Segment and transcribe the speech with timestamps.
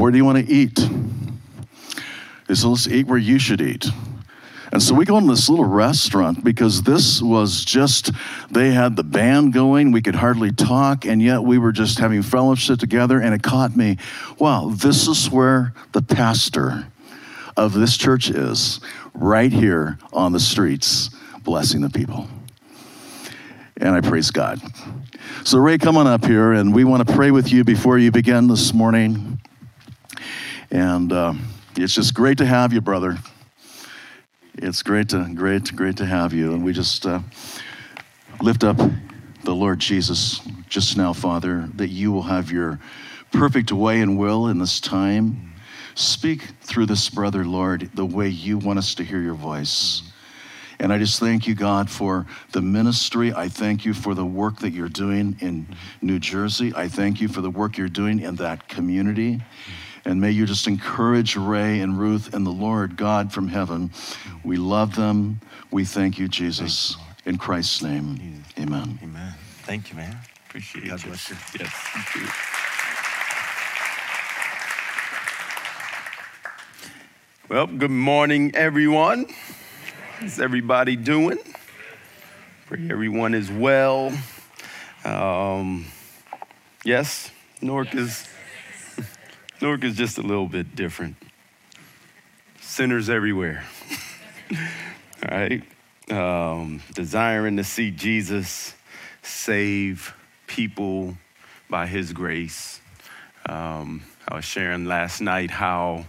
[0.00, 0.78] where do you want to eat?
[2.48, 3.86] He said, let's eat where you should eat.
[4.72, 8.10] And so we go in this little restaurant because this was just,
[8.50, 9.92] they had the band going.
[9.92, 13.20] We could hardly talk, and yet we were just having fellowship together.
[13.20, 13.98] And it caught me
[14.38, 16.86] wow, this is where the pastor
[17.56, 18.80] of this church is,
[19.12, 21.10] right here on the streets,
[21.42, 22.26] blessing the people.
[23.76, 24.60] And I praise God.
[25.44, 28.10] So, Ray, come on up here, and we want to pray with you before you
[28.10, 29.39] begin this morning.
[30.70, 31.34] And uh,
[31.76, 33.18] it's just great to have you, brother.
[34.54, 37.20] It's great to great great to have you, and we just uh,
[38.40, 38.76] lift up
[39.42, 42.78] the Lord Jesus just now, Father, that you will have your
[43.32, 45.54] perfect way and will in this time.
[45.94, 50.02] Speak through this brother, Lord, the way you want us to hear your voice.
[50.78, 53.34] And I just thank you, God, for the ministry.
[53.34, 55.66] I thank you for the work that you're doing in
[56.00, 56.72] New Jersey.
[56.74, 59.42] I thank you for the work you're doing in that community.
[60.10, 63.92] And may you just encourage Ray and Ruth and the Lord God from heaven.
[64.42, 65.40] We love them.
[65.70, 66.96] We thank you, Jesus.
[67.26, 68.98] In Christ's name, amen.
[69.04, 69.34] Amen.
[69.62, 70.18] Thank you, man.
[70.48, 71.10] Appreciate God you.
[71.10, 71.36] bless you.
[71.60, 72.28] Yes, thank you.
[77.48, 79.26] Well, good morning, everyone.
[80.18, 81.38] How's everybody doing?
[82.66, 84.12] Pray everyone is well.
[85.04, 85.86] Um,
[86.82, 87.30] yes,
[87.62, 88.26] Newark is
[89.60, 91.16] Newark is just a little bit different.
[92.62, 93.62] Sinners everywhere.
[95.22, 95.62] All right.
[96.10, 98.74] Um, desiring to see Jesus
[99.22, 100.14] save
[100.46, 101.18] people
[101.68, 102.80] by his grace.
[103.44, 106.06] Um, I was sharing last night how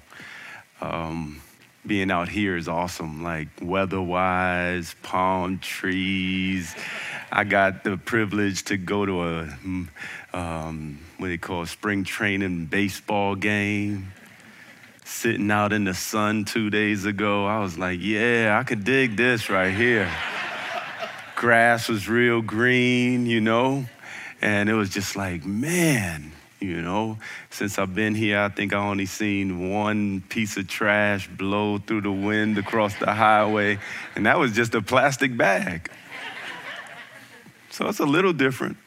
[0.80, 1.41] um,
[1.86, 6.73] being out here is awesome, like weather wise, palm trees.
[7.33, 9.87] I got the privilege to go to a, mm,
[10.33, 14.11] um, what they call a spring training baseball game.
[15.05, 19.15] Sitting out in the sun two days ago, I was like, yeah, I could dig
[19.15, 20.11] this right here.
[21.37, 23.86] Grass was real green, you know,
[24.41, 27.17] and it was just like, man, you know,
[27.49, 32.02] since I've been here, I think I only seen one piece of trash blow through
[32.02, 33.80] the wind across the highway,
[34.15, 35.89] and that was just a plastic bag.
[37.71, 38.77] So it's a little different.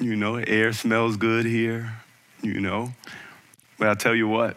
[0.00, 1.92] You know, air smells good here,
[2.40, 2.94] you know.
[3.78, 4.56] But I'll tell you what,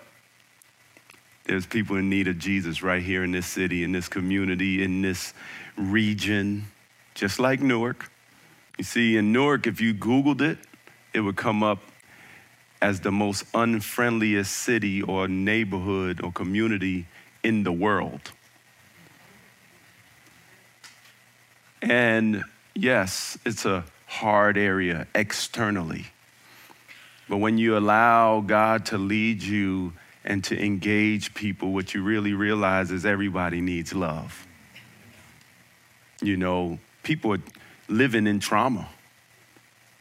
[1.45, 5.01] there's people in need of Jesus right here in this city, in this community, in
[5.01, 5.33] this
[5.75, 6.67] region,
[7.15, 8.11] just like Newark.
[8.77, 10.59] You see, in Newark, if you Googled it,
[11.13, 11.79] it would come up
[12.83, 17.07] as the most unfriendliest city or neighborhood or community
[17.43, 18.31] in the world.
[21.81, 22.43] And
[22.73, 26.05] yes, it's a hard area externally.
[27.29, 29.93] But when you allow God to lead you
[30.25, 34.45] and to engage people, what you really realize is everybody needs love.
[36.21, 37.41] You know, people are
[37.87, 38.87] living in trauma.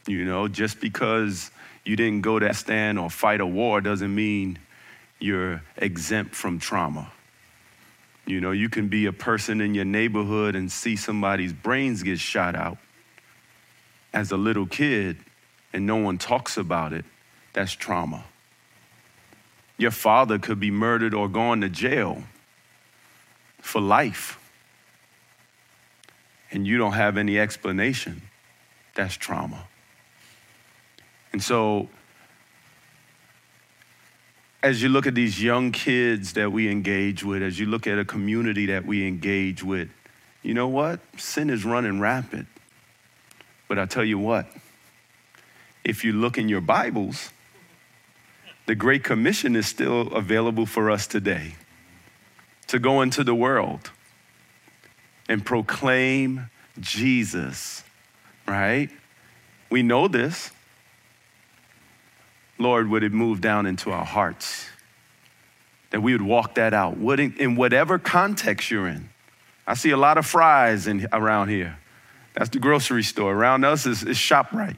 [0.07, 1.51] You know, just because
[1.85, 4.59] you didn't go to stand or fight a war doesn't mean
[5.19, 7.11] you're exempt from trauma.
[8.25, 12.19] You know, you can be a person in your neighborhood and see somebody's brains get
[12.19, 12.77] shot out
[14.13, 15.17] as a little kid
[15.73, 17.05] and no one talks about it.
[17.53, 18.25] That's trauma.
[19.77, 22.23] Your father could be murdered or gone to jail
[23.59, 24.37] for life,
[26.51, 28.21] and you don't have any explanation.
[28.95, 29.67] That's trauma.
[31.31, 31.89] And so,
[34.63, 37.97] as you look at these young kids that we engage with, as you look at
[37.97, 39.89] a community that we engage with,
[40.43, 40.99] you know what?
[41.17, 42.47] Sin is running rampant.
[43.67, 44.47] But I tell you what,
[45.83, 47.31] if you look in your Bibles,
[48.67, 51.55] the Great Commission is still available for us today
[52.67, 53.91] to go into the world
[55.27, 56.49] and proclaim
[56.79, 57.83] Jesus,
[58.47, 58.89] right?
[59.69, 60.51] We know this.
[62.61, 64.67] Lord, would it move down into our hearts?
[65.89, 69.09] That we would walk that out in whatever context you're in.
[69.67, 71.77] I see a lot of Fry's in, around here.
[72.33, 73.33] That's the grocery store.
[73.33, 74.77] Around us is, is ShopRite.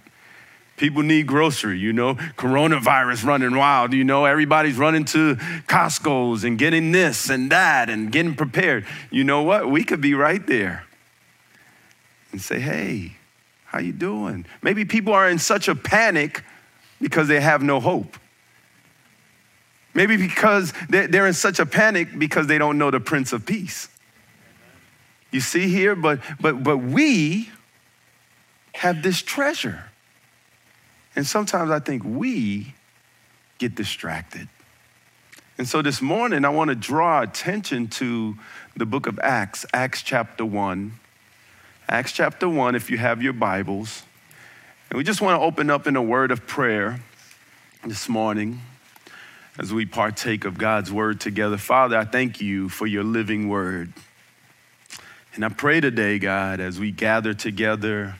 [0.75, 5.36] People need grocery, you know, coronavirus running wild, you know, everybody's running to
[5.68, 8.86] Costco's and getting this and that and getting prepared.
[9.12, 9.69] You know what?
[9.69, 10.83] We could be right there
[12.31, 13.18] and say, hey,
[13.65, 14.45] how you doing?
[14.63, 16.44] Maybe people are in such a panic
[17.03, 18.17] because they have no hope.
[19.94, 23.89] Maybe because they're in such a panic because they don't know the Prince of Peace.
[25.29, 27.50] You see here, but but but we
[28.73, 29.83] have this treasure.
[31.15, 32.73] And sometimes I think we
[33.59, 34.47] get distracted.
[35.57, 38.35] And so this morning, I want to draw attention to
[38.75, 40.94] the book of Acts, Acts chapter 1.
[41.88, 44.03] Acts chapter 1, if you have your Bibles.
[44.93, 46.99] And we just want to open up in a word of prayer
[47.83, 48.61] this morning
[49.57, 51.57] as we partake of God's word together.
[51.57, 53.91] Father, I thank you for your living word.
[55.33, 58.17] And I pray today, God, as we gather together,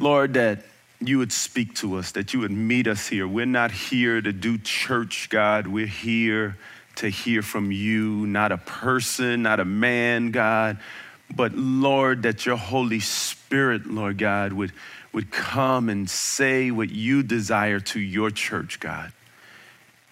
[0.00, 0.64] Lord, that
[0.98, 3.28] you would speak to us, that you would meet us here.
[3.28, 5.68] We're not here to do church, God.
[5.68, 6.56] We're here
[6.96, 10.78] to hear from you, not a person, not a man, God,
[11.32, 14.72] but Lord, that your Holy Spirit, Lord God, would,
[15.16, 19.14] would come and say what you desire to your church, God.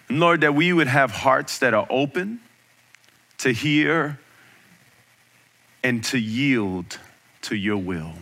[0.09, 2.39] And Lord, that we would have hearts that are open
[3.37, 4.19] to hear
[5.83, 6.97] and to yield
[7.43, 8.13] to your will.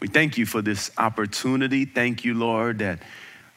[0.00, 1.84] We thank you for this opportunity.
[1.84, 3.00] Thank you, Lord, that,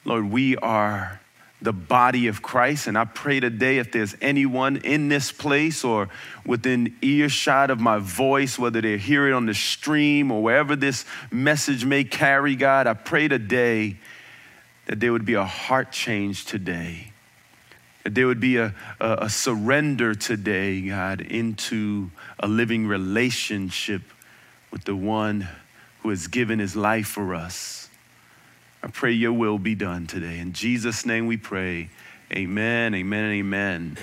[0.04, 1.22] Lord, we are
[1.62, 2.88] the body of Christ.
[2.88, 6.10] And I pray today if there's anyone in this place or
[6.46, 11.06] within earshot of my voice, whether they hear it on the stream or wherever this
[11.32, 13.98] message may carry, God, I pray today
[14.86, 17.12] that there would be a heart change today.
[18.04, 24.02] That there would be a, a, a surrender today, God, into a living relationship
[24.72, 25.48] with the one
[26.02, 27.87] who has given his life for us.
[28.84, 30.40] I pray your will be done today.
[30.40, 31.90] In Jesus' name we pray.
[32.32, 33.98] Amen, amen, amen.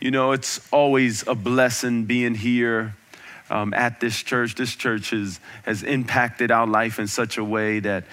[0.00, 2.94] You know, it's always a blessing being here
[3.50, 4.54] um, at this church.
[4.54, 8.04] This church has, has impacted our life in such a way that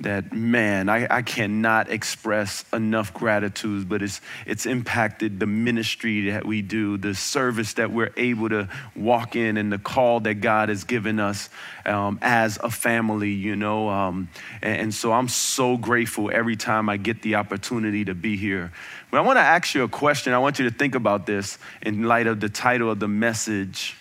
[0.00, 6.46] that man I, I cannot express enough gratitude but it's it's impacted the ministry that
[6.46, 10.68] we do the service that we're able to walk in and the call that god
[10.68, 11.48] has given us
[11.84, 14.28] um, as a family you know um,
[14.62, 18.70] and, and so i'm so grateful every time i get the opportunity to be here.
[19.10, 20.32] But i want to ask you a question.
[20.32, 23.96] I want you to think about this in light of the title of the message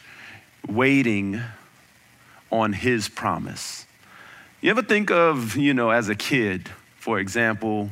[0.68, 1.42] waiting
[2.52, 3.87] on his promise
[4.62, 7.90] you ever think of, you know, as a kid, for example,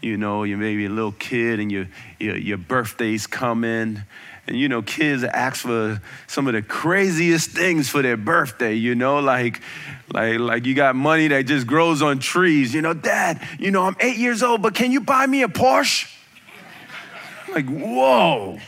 [0.00, 1.86] you know, you're maybe a little kid and your,
[2.18, 4.02] your, your birthday's coming,
[4.48, 8.96] and you know, kids ask for some of the craziest things for their birthday, you
[8.96, 9.60] know, like,
[10.12, 12.74] like, like you got money that just grows on trees.
[12.74, 15.48] You know, Dad, you know, I'm eight years old, but can you buy me a
[15.48, 16.12] Porsche?
[17.48, 18.58] Like, whoa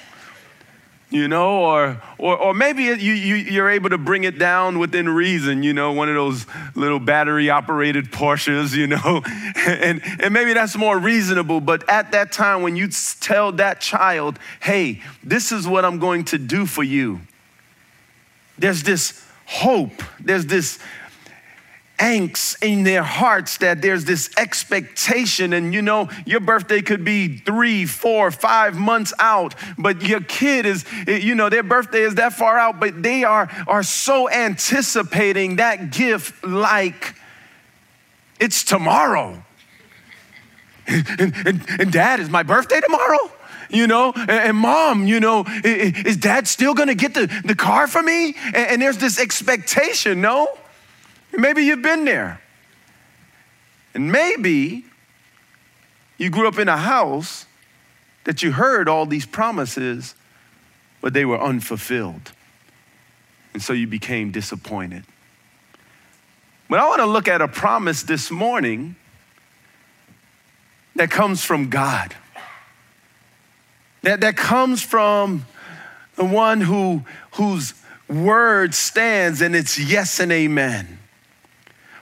[1.15, 5.09] you know, or, or, or maybe you, you, you're able to bring it down within
[5.09, 6.45] reason, you know, one of those
[6.75, 9.23] little battery operated Porsches, you know,
[9.57, 11.61] and, and maybe that's more reasonable.
[11.61, 12.89] But at that time, when you
[13.21, 17.21] tell that child, hey, this is what I'm going to do for you,
[18.59, 20.81] there's this hope, there's this
[21.99, 25.53] angst in their hearts that there's this expectation.
[25.53, 30.67] And you know your birthday could be three four five months out but your kid
[30.67, 35.57] is you know their birthday is that far out but they are are so anticipating
[35.57, 37.15] that gift like
[38.41, 39.43] it's tomorrow.
[40.87, 43.31] And, and, and dad is my birthday tomorrow?
[43.71, 48.03] You know and, mom you know is dad still gonna get the, the car for
[48.03, 48.37] me?
[48.53, 50.49] And there's this expectation no
[51.37, 52.41] Maybe you've been there.
[53.95, 54.85] And maybe
[56.19, 57.47] you grew up in a house
[58.25, 60.15] that you heard all these promises,
[61.01, 62.33] but they were unfulfilled.
[63.53, 65.05] And so you became disappointed.
[66.69, 68.97] But I want to look at a promise this morning
[70.97, 72.15] that comes from God,
[74.03, 75.45] that, that comes from
[76.17, 77.75] the one who, whose
[78.09, 80.99] word stands and it's yes and amen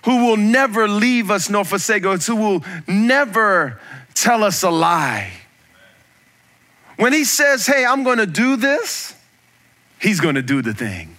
[0.04, 3.80] who will never leave us nor forsake us, who will never
[4.14, 5.30] tell us a lie.
[6.96, 9.14] When he says, Hey, I'm gonna do this,
[10.00, 11.16] he's gonna do the thing.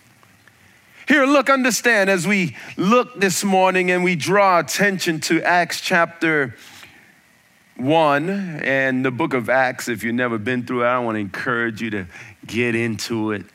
[1.08, 6.56] Here, look, understand as we look this morning and we draw attention to Acts chapter
[7.76, 9.90] 1 and the book of Acts.
[9.90, 12.08] If you've never been through it, I want to encourage you to
[12.46, 13.46] get into it.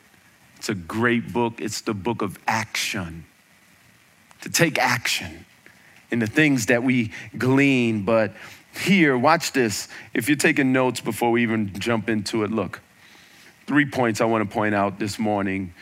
[0.57, 3.25] It's a great book, it's the book of action
[4.41, 5.45] to take action
[6.11, 8.03] in the things that we glean.
[8.03, 8.33] But
[8.83, 9.87] here, watch this.
[10.13, 12.81] If you're taking notes before we even jump into it, look.
[13.67, 15.73] Three points I want to point out this morning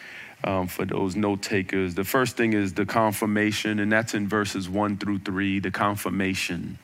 [0.43, 1.95] um, for those note takers.
[1.95, 6.79] The first thing is the confirmation, and that's in verses one through three, the confirmation,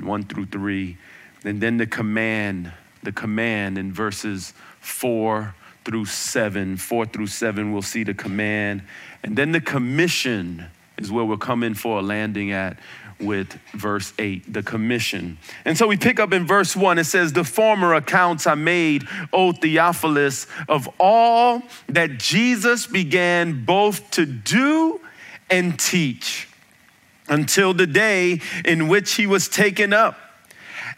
[0.00, 0.96] one through three.
[1.44, 6.76] And then the command, the command in verses four through seven.
[6.76, 8.82] Four through seven, we'll see the command.
[9.24, 10.66] And then the commission
[10.98, 12.78] is where we're coming for a landing at,
[13.20, 15.38] with verse 8, the commission.
[15.64, 19.06] And so we pick up in verse 1, it says, The former accounts I made,
[19.32, 25.00] O Theophilus, of all that Jesus began both to do
[25.50, 26.48] and teach
[27.28, 30.18] until the day in which he was taken up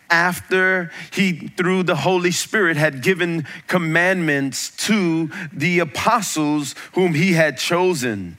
[0.09, 7.59] after he, through the Holy Spirit, had given commandments to the apostles whom he had
[7.59, 8.37] chosen,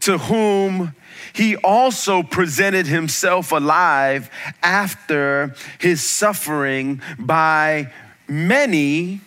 [0.00, 0.94] to whom
[1.32, 4.30] he also presented himself alive
[4.62, 7.92] after his suffering by
[8.28, 9.20] many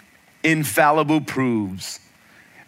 [0.43, 1.99] infallible proofs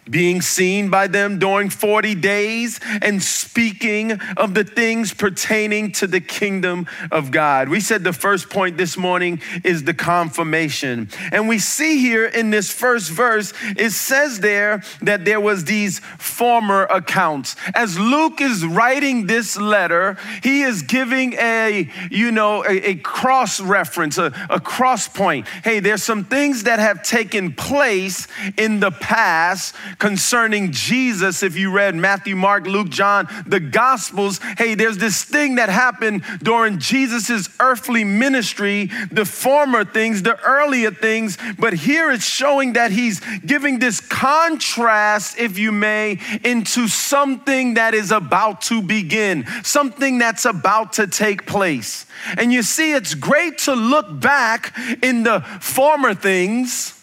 [0.09, 6.19] being seen by them during 40 days and speaking of the things pertaining to the
[6.19, 7.69] kingdom of God.
[7.69, 11.09] We said the first point this morning is the confirmation.
[11.31, 15.99] And we see here in this first verse, it says there that there was these
[16.17, 17.55] former accounts.
[17.75, 23.59] As Luke is writing this letter, he is giving a, you know, a, a cross
[23.59, 25.47] reference, a, a cross point.
[25.63, 28.27] Hey, there's some things that have taken place
[28.57, 34.73] in the past concerning Jesus, if you read Matthew, Mark, Luke, John, the Gospels, hey,
[34.73, 41.37] there's this thing that happened during Jesus's earthly ministry, the former things, the earlier things,
[41.59, 47.93] but here it's showing that he's giving this contrast, if you may, into something that
[47.93, 52.07] is about to begin, something that's about to take place.
[52.39, 56.99] And you see, it's great to look back in the former things,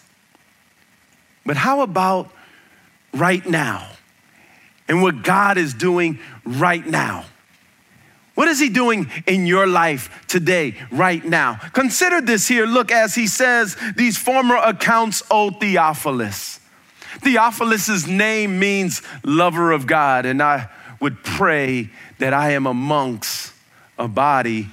[1.47, 2.33] but how about
[3.12, 3.88] right now
[4.88, 7.25] and what God is doing right now.
[8.35, 11.57] What is he doing in your life today, right now?
[11.73, 12.67] Consider this here.
[12.67, 16.61] Look, as he says, these former accounts, O Theophilus.
[17.21, 20.69] Theophilus' name means lover of God, and I
[21.00, 23.53] would pray that I am amongst
[23.99, 24.69] a body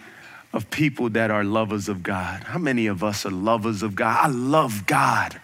[0.53, 2.43] of people that are lovers of God.
[2.43, 4.25] How many of us are lovers of God?
[4.25, 5.41] I love God.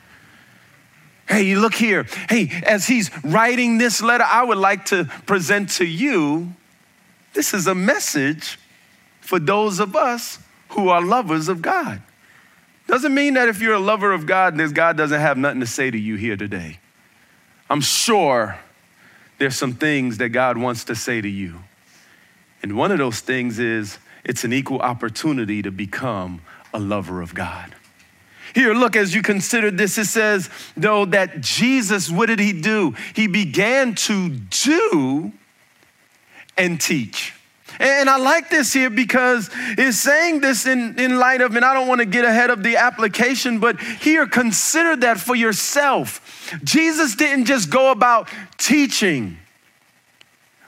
[1.32, 2.06] Hey, look here.
[2.28, 6.54] Hey, as he's writing this letter, I would like to present to you
[7.34, 8.60] this is a message
[9.22, 10.40] for those of us
[10.72, 12.02] who are lovers of God.
[12.86, 15.66] Doesn't mean that if you're a lover of God, then God doesn't have nothing to
[15.66, 16.80] say to you here today.
[17.70, 18.60] I'm sure
[19.38, 21.62] there's some things that God wants to say to you.
[22.62, 26.42] And one of those things is it's an equal opportunity to become
[26.74, 27.74] a lover of God.
[28.54, 32.96] Here, look, as you consider this, it says, though, that Jesus, what did he do?
[33.14, 35.32] He began to do
[36.58, 37.34] and teach.
[37.80, 41.74] And I like this here because it's saying this in, in light of, and I
[41.74, 46.54] don't want to get ahead of the application, but here, consider that for yourself.
[46.64, 49.38] Jesus didn't just go about teaching,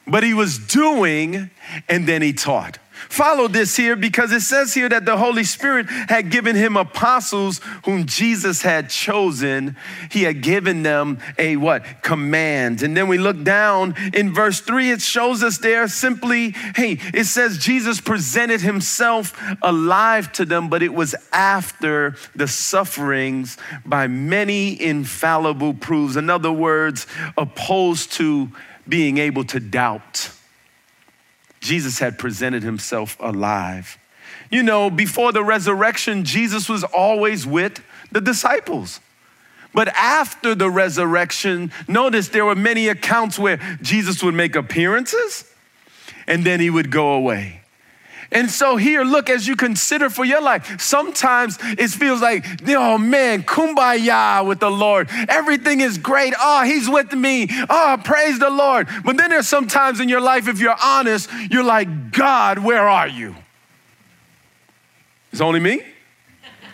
[0.08, 1.52] but he was doing
[1.90, 2.80] and then he taught.
[3.10, 7.62] Follow this here because it says here that the Holy Spirit had given him apostles
[7.86, 9.76] whom Jesus had chosen.
[10.12, 12.04] He had given them a what?
[12.04, 12.82] Command.
[12.82, 17.26] And then we look down in verse 3, it shows us there simply, hey, it
[17.26, 24.82] says Jesus presented himself alive to them, but it was after the sufferings by many
[24.82, 26.16] infallible proofs.
[26.16, 27.08] In other words,
[27.38, 28.50] opposed to
[28.88, 30.32] being able to doubt
[31.64, 33.98] Jesus had presented himself alive.
[34.52, 39.00] You know, before the resurrection, Jesus was always with the disciples.
[39.74, 45.52] But after the resurrection, notice there were many accounts where Jesus would make appearances
[46.28, 47.63] and then he would go away.
[48.34, 52.98] And so here, look, as you consider for your life, sometimes it feels like, oh
[52.98, 55.08] man, kumbaya with the Lord.
[55.30, 56.34] Everything is great.
[56.40, 57.48] Oh, he's with me.
[57.70, 58.88] Oh, praise the Lord.
[59.06, 63.08] But then there's sometimes in your life, if you're honest, you're like, God, where are
[63.08, 63.36] you?
[65.32, 65.84] It's only me?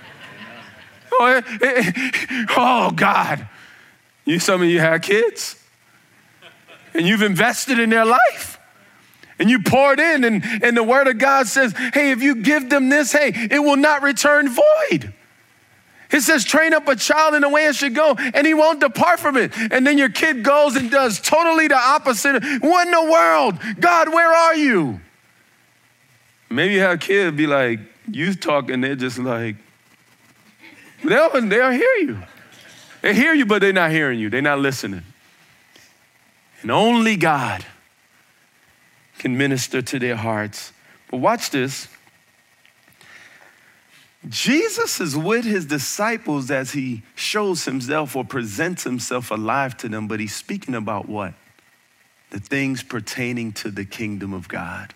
[1.19, 3.47] oh, eh, eh, oh, God.
[4.23, 5.61] You, some of you have kids
[6.93, 8.58] and you've invested in their life
[9.39, 12.35] and you pour it in, and, and the word of God says, hey, if you
[12.35, 15.13] give them this, hey, it will not return void.
[16.11, 18.79] It says, train up a child in the way it should go, and he won't
[18.79, 19.51] depart from it.
[19.71, 22.43] And then your kid goes and does totally the opposite.
[22.61, 23.59] What in the world?
[23.79, 24.99] God, where are you?
[26.49, 27.79] Maybe you have a kid be like,
[28.11, 29.55] you talking, they're just like,
[31.03, 32.17] they'll, they'll hear you.
[33.01, 34.31] They hear you, but they're not hearing you.
[34.31, 35.03] They're not listening.
[36.63, 37.63] And only God
[39.19, 40.73] can minister to their hearts.
[41.11, 41.87] But watch this.
[44.27, 50.07] Jesus is with his disciples as he shows himself or presents himself alive to them,
[50.07, 51.33] but he's speaking about what?
[52.31, 54.93] The things pertaining to the kingdom of God.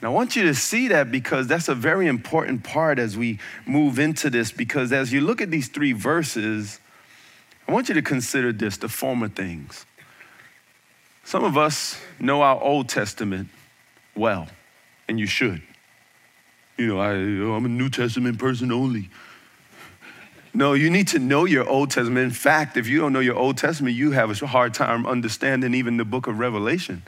[0.00, 3.38] And I want you to see that because that's a very important part as we
[3.66, 4.50] move into this.
[4.50, 6.80] Because as you look at these three verses,
[7.68, 9.84] I want you to consider this the former things.
[11.30, 13.50] Some of us know our Old Testament
[14.16, 14.48] well,
[15.08, 15.62] and you should.
[16.76, 19.10] You know, I, I'm a New Testament person only.
[20.52, 22.24] No, you need to know your Old Testament.
[22.24, 25.72] In fact, if you don't know your Old Testament, you have a hard time understanding
[25.72, 27.04] even the book of Revelation.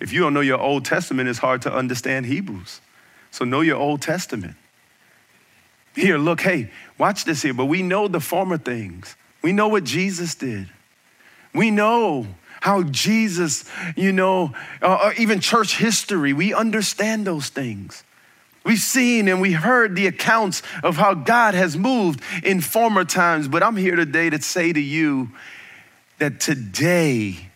[0.00, 2.80] If you don't know your Old Testament, it's hard to understand Hebrews.
[3.30, 4.56] So know your Old Testament.
[5.94, 7.54] Here, look, hey, watch this here.
[7.54, 9.14] But we know the former things.
[9.42, 10.68] We know what Jesus did.
[11.54, 12.26] We know
[12.60, 13.64] how Jesus,
[13.96, 18.04] you know, uh, even church history, we understand those things.
[18.64, 23.48] We've seen and we heard the accounts of how God has moved in former times,
[23.48, 25.30] but I'm here today to say to you
[26.18, 27.49] that today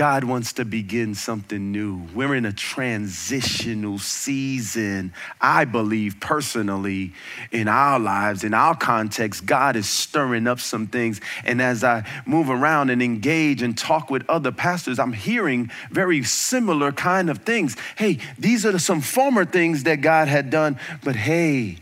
[0.00, 2.00] God wants to begin something new.
[2.14, 5.12] We're in a transitional season.
[5.42, 7.12] I believe personally
[7.52, 11.20] in our lives, in our context, God is stirring up some things.
[11.44, 16.22] And as I move around and engage and talk with other pastors, I'm hearing very
[16.22, 17.76] similar kind of things.
[17.96, 21.76] Hey, these are some former things that God had done, but hey,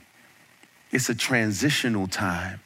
[0.90, 2.58] it's a transitional time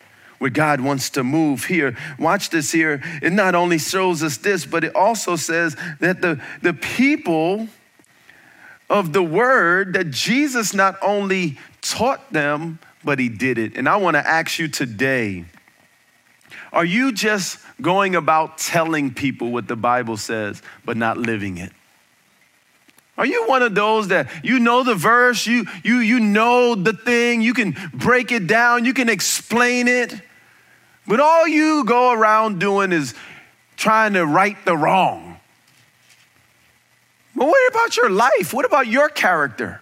[0.43, 1.97] where God wants to move here.
[2.19, 3.01] Watch this here.
[3.23, 7.69] It not only shows us this, but it also says that the, the people
[8.91, 13.77] of the word that Jesus not only taught them, but he did it.
[13.77, 15.45] And I want to ask you today
[16.73, 21.71] are you just going about telling people what the Bible says, but not living it?
[23.17, 26.95] Are you one of those that you know the verse, you, you, you know the
[26.95, 30.15] thing, you can break it down, you can explain it,
[31.07, 33.15] but all you go around doing is
[33.77, 35.39] trying to right the wrong.
[37.35, 38.53] But what about your life?
[38.53, 39.81] What about your character?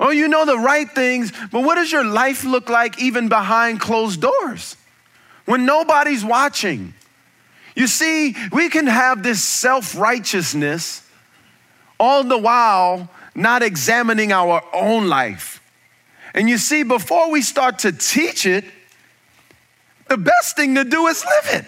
[0.00, 3.80] Oh, you know the right things, but what does your life look like even behind
[3.80, 4.76] closed doors
[5.44, 6.94] when nobody's watching?
[7.74, 11.02] You see, we can have this self righteousness
[11.98, 15.60] all the while not examining our own life.
[16.34, 18.64] And you see, before we start to teach it,
[20.08, 21.66] the best thing to do is live it.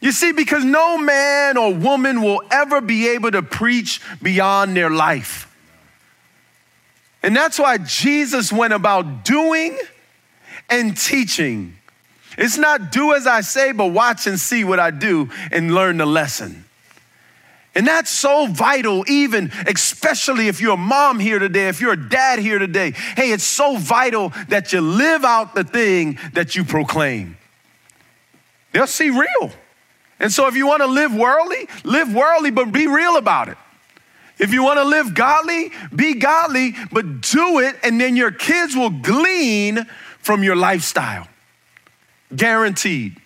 [0.00, 4.90] You see, because no man or woman will ever be able to preach beyond their
[4.90, 5.52] life.
[7.22, 9.76] And that's why Jesus went about doing
[10.68, 11.76] and teaching.
[12.38, 15.96] It's not do as I say, but watch and see what I do and learn
[15.96, 16.65] the lesson.
[17.76, 22.08] And that's so vital, even especially if you're a mom here today, if you're a
[22.08, 22.92] dad here today.
[22.92, 27.36] Hey, it's so vital that you live out the thing that you proclaim.
[28.72, 29.52] They'll see real.
[30.18, 33.58] And so if you want to live worldly, live worldly, but be real about it.
[34.38, 38.74] If you want to live godly, be godly, but do it, and then your kids
[38.74, 39.84] will glean
[40.18, 41.28] from your lifestyle.
[42.34, 43.20] Guaranteed.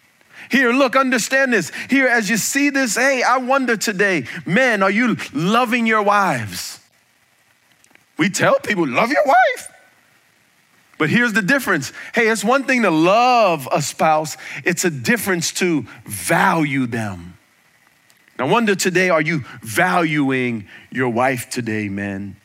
[0.50, 1.70] Here, look, understand this.
[1.88, 6.80] Here, as you see this, hey, I wonder today, men, are you loving your wives?
[8.18, 9.72] We tell people, love your wife.
[10.98, 11.92] But here's the difference.
[12.14, 17.38] Hey, it's one thing to love a spouse, it's a difference to value them.
[18.38, 22.36] I wonder today, are you valuing your wife today, men?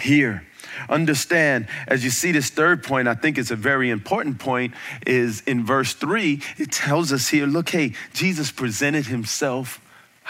[0.00, 0.46] Here,
[0.88, 4.72] understand as you see this third point i think it's a very important point
[5.06, 9.80] is in verse 3 it tells us here look hey jesus presented himself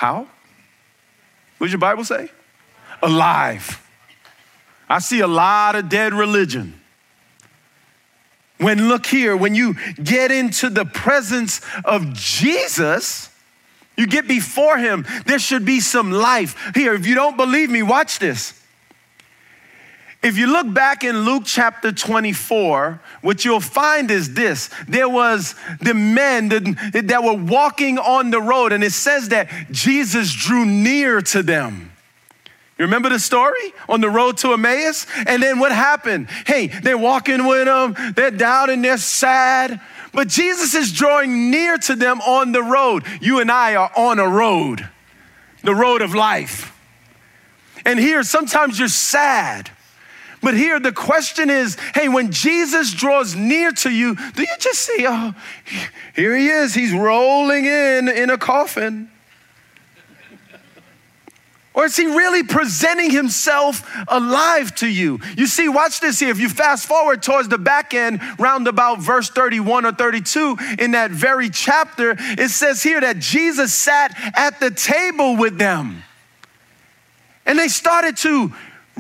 [0.01, 0.27] how?
[1.59, 2.31] What does your bible say?
[3.03, 3.87] Alive.
[4.89, 6.81] I see a lot of dead religion.
[8.57, 13.29] When look here when you get into the presence of jesus
[13.97, 16.73] you get before him there should be some life.
[16.75, 18.60] Here if you don't believe me watch this
[20.23, 25.55] if you look back in Luke chapter 24, what you'll find is this there was
[25.81, 31.23] the men that, were walking on the road, and it says that Jesus drew near
[31.23, 31.93] to them.
[32.79, 35.07] You remember the story on the road to Emmaus?
[35.27, 36.29] And then what happened?
[36.47, 39.81] Hey, they're walking with him, they're down and they're sad,
[40.13, 43.05] but Jesus is drawing near to them on the road.
[43.21, 44.89] You and I are on a road,
[45.63, 46.77] the road of life.
[47.87, 49.71] And here, sometimes you're sad.
[50.43, 54.81] But here the question is hey, when Jesus draws near to you, do you just
[54.81, 55.35] see, oh,
[56.15, 59.11] here he is, he's rolling in in a coffin?
[61.73, 65.21] Or is he really presenting himself alive to you?
[65.37, 66.31] You see, watch this here.
[66.31, 70.91] If you fast forward towards the back end, round about verse 31 or 32, in
[70.91, 76.03] that very chapter, it says here that Jesus sat at the table with them.
[77.47, 78.53] And they started to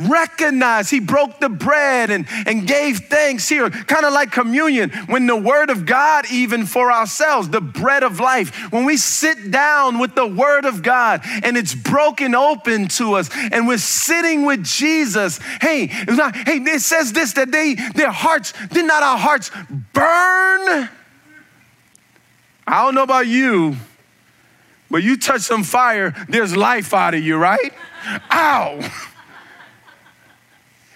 [0.08, 5.26] recognized, he broke the bread and, and gave thanks here, kind of like communion, when
[5.26, 9.98] the word of God, even for ourselves, the bread of life, when we sit down
[9.98, 14.64] with the word of God and it's broken open to us and we're sitting with
[14.64, 19.50] Jesus, hey, not, hey, it says this that they, their hearts, did not our hearts
[19.92, 20.88] burn?
[22.66, 23.76] I don't know about you,
[24.90, 27.72] but you touch some fire, there's life out of you, right?
[28.30, 29.06] Ow!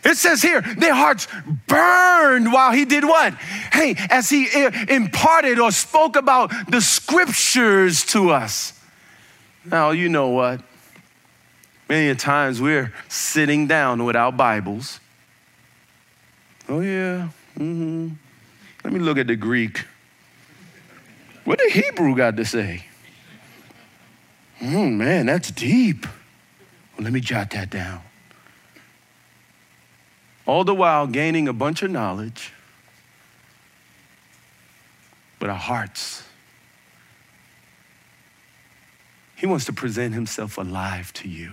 [0.05, 1.27] It says here, their hearts
[1.67, 3.33] burned while he did what?
[3.73, 4.49] Hey, as he
[4.89, 8.79] imparted or spoke about the scriptures to us.
[9.65, 10.61] Now, you know what?
[11.89, 15.01] Many times we're sitting down with our Bibles.
[16.69, 17.29] Oh, yeah.
[17.59, 18.11] Mm-hmm.
[18.85, 19.85] Let me look at the Greek.
[21.45, 22.87] What the Hebrew got to say?
[24.61, 26.07] Oh, man, that's deep.
[26.07, 28.03] Well, let me jot that down
[30.47, 32.53] all the while gaining a bunch of knowledge,
[35.39, 36.23] but our hearts.
[39.37, 41.53] He wants to present himself alive to you.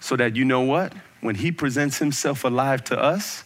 [0.00, 0.92] So that you know what?
[1.20, 3.44] When he presents himself alive to us,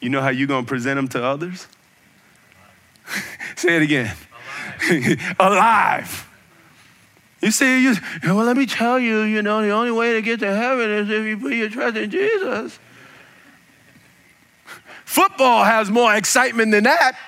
[0.00, 1.66] you know how you're going to present him to others?
[3.56, 4.14] Say it again.
[4.90, 5.36] alive.
[5.38, 6.33] alive.
[7.44, 10.40] You see, you, well, let me tell you, you know, the only way to get
[10.40, 12.78] to heaven is if you put your trust in Jesus.
[15.04, 17.18] Football has more excitement than that.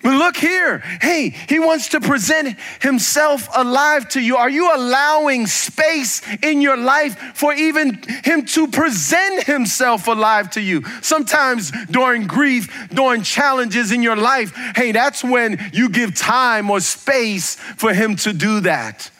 [0.00, 0.78] But look here.
[0.78, 4.36] Hey, he wants to present himself alive to you.
[4.36, 10.60] Are you allowing space in your life for even him to present himself alive to
[10.60, 10.84] you?
[11.02, 16.78] Sometimes during grief, during challenges in your life, hey, that's when you give time or
[16.78, 19.10] space for him to do that.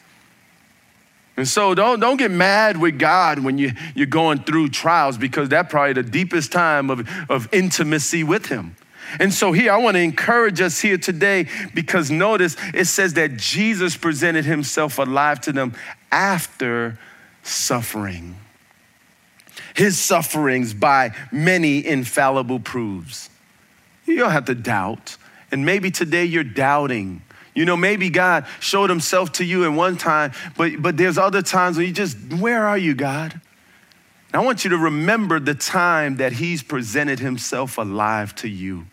[1.37, 5.49] And so don't, don't get mad with God when you, you're going through trials because
[5.49, 8.77] that's probably the deepest time of, of intimacy with him.
[9.18, 13.37] And so, here, I want to encourage us here today because notice it says that
[13.37, 15.75] Jesus presented himself alive to them
[16.12, 16.99] after
[17.42, 18.37] suffering.
[19.75, 23.31] His sufferings by many infallible proofs.
[24.07, 25.16] You don't have to doubt.
[25.51, 27.23] And maybe today you're doubting.
[27.55, 31.42] You know, maybe God showed himself to you in one time, but, but there's other
[31.42, 33.33] times when you just, where are you, God?
[34.33, 38.87] And I want you to remember the time that he's presented himself alive to you.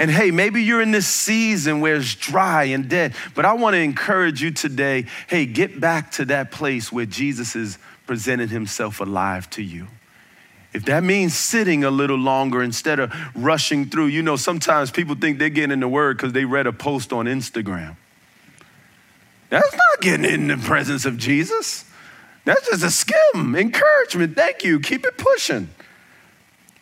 [0.00, 3.74] And hey, maybe you're in this season where it's dry and dead, but I want
[3.74, 9.00] to encourage you today hey, get back to that place where Jesus is presenting himself
[9.00, 9.88] alive to you.
[10.72, 15.16] If that means sitting a little longer instead of rushing through, you know, sometimes people
[15.16, 17.96] think they're getting in the word because they read a post on Instagram.
[19.50, 21.84] That's not getting in the presence of Jesus.
[22.46, 24.34] That's just a skim, encouragement.
[24.34, 24.80] Thank you.
[24.80, 25.68] Keep it pushing.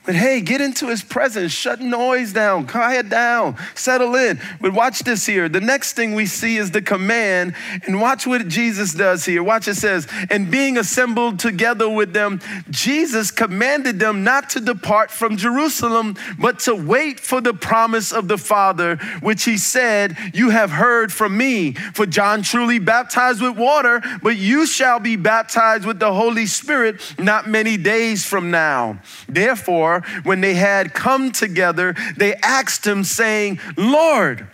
[0.09, 4.41] But hey, get into his presence, shut noise down, quiet down, settle in.
[4.59, 5.51] But watch this here.
[5.51, 7.55] The next thing we see is the command,
[7.87, 9.43] and watch what Jesus does here.
[9.43, 12.41] Watch it says, and being assembled together with them,
[12.71, 18.29] Jesus commanded them not to depart from Jerusalem, but to wait for the promise of
[18.29, 21.75] the Father, which he said, You have heard from me.
[21.75, 26.99] For John truly baptized with water, but you shall be baptized with the Holy Spirit
[27.19, 29.03] not many days from now.
[29.29, 34.47] Therefore, when they had come together, they asked him, saying, Lord,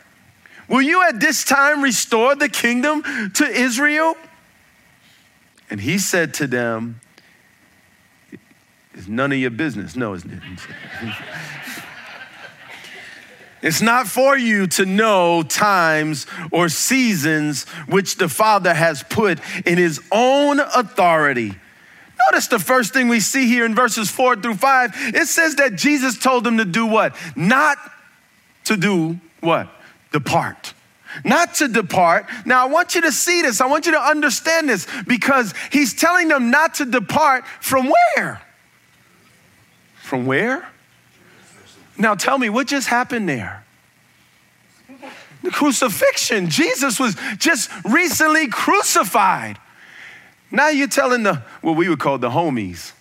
[0.69, 3.03] will you at this time restore the kingdom
[3.35, 4.17] to Israel?
[5.71, 7.01] And he said to them,
[8.95, 9.97] It's none of your business.
[9.97, 10.41] No, it's not.
[13.65, 19.79] It's not for you to know times or seasons which the Father has put in
[19.79, 21.55] His own authority.
[22.31, 24.93] Notice the first thing we see here in verses four through five.
[24.95, 27.17] It says that Jesus told them to do what?
[27.37, 27.79] Not
[28.65, 29.69] to do what?
[30.13, 30.75] Depart.
[31.25, 32.27] Not to depart.
[32.45, 33.61] Now, I want you to see this.
[33.61, 38.43] I want you to understand this because he's telling them not to depart from where?
[39.97, 40.69] From where?
[41.97, 43.65] Now, tell me, what just happened there?
[45.43, 46.49] The crucifixion.
[46.49, 49.59] Jesus was just recently crucified.
[50.55, 52.93] Now you're telling the, what we would call the homies.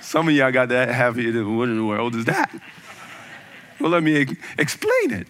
[0.00, 2.50] Some of y'all got that happy, what in the world is that?
[3.78, 5.26] Well, let me explain it.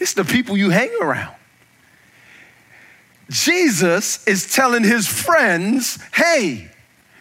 [0.00, 1.36] It's the people you hang around.
[3.30, 6.68] Jesus is telling his friends, hey,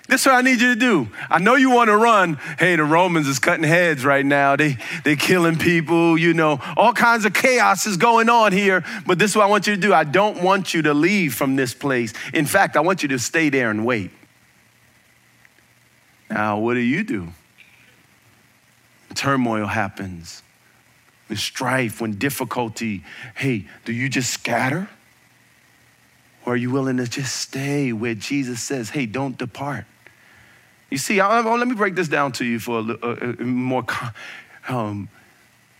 [0.10, 1.08] This is what I need you to do.
[1.30, 2.36] I know you want to run.
[2.60, 4.58] Hey, the Romans is cutting heads right now.
[4.58, 8.84] They they killing people, you know, all kinds of chaos is going on here.
[9.08, 9.94] But this is what I want you to do.
[9.94, 12.14] I don't want you to leave from this place.
[12.34, 14.12] In fact, I want you to stay there and wait.
[16.30, 17.30] Now, what do you do?
[19.16, 20.44] Turmoil happens.
[21.28, 24.90] When strife, when difficulty, hey, do you just scatter?
[26.46, 29.86] Or are you willing to just stay where Jesus says, hey, don't depart?
[30.94, 33.44] You see, I, I, let me break this down to you for a, a, a
[33.44, 33.84] more,
[34.70, 35.10] um,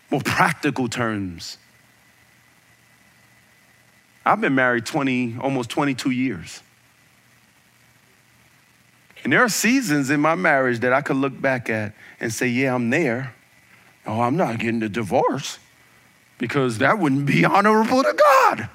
[0.10, 1.60] more practical terms.
[4.26, 6.64] I've been married 20, almost 22 years.
[9.24, 12.48] And there are seasons in my marriage that I could look back at and say,
[12.48, 13.36] yeah, I'm there.
[14.08, 15.60] Oh, I'm not getting a divorce
[16.40, 18.68] because that wouldn't be honorable to God.